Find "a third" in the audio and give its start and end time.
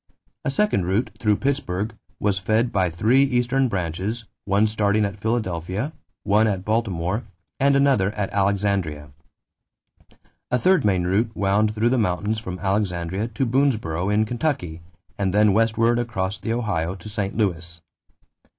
10.49-10.83